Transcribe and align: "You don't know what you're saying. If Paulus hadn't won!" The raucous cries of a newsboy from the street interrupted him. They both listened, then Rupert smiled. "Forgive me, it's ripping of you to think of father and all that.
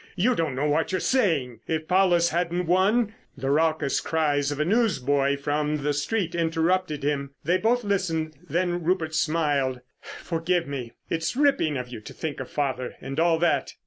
"You 0.15 0.33
don't 0.33 0.55
know 0.55 0.67
what 0.67 0.91
you're 0.91 0.99
saying. 0.99 1.59
If 1.67 1.87
Paulus 1.87 2.29
hadn't 2.29 2.65
won!" 2.65 3.13
The 3.37 3.51
raucous 3.51 4.01
cries 4.01 4.51
of 4.51 4.59
a 4.59 4.65
newsboy 4.65 5.37
from 5.37 5.83
the 5.83 5.93
street 5.93 6.33
interrupted 6.33 7.03
him. 7.03 7.35
They 7.43 7.59
both 7.59 7.83
listened, 7.83 8.35
then 8.49 8.83
Rupert 8.83 9.13
smiled. 9.13 9.81
"Forgive 10.01 10.65
me, 10.67 10.93
it's 11.11 11.35
ripping 11.35 11.77
of 11.77 11.89
you 11.89 12.01
to 12.01 12.13
think 12.13 12.39
of 12.39 12.49
father 12.49 12.95
and 12.99 13.19
all 13.19 13.37
that. 13.37 13.73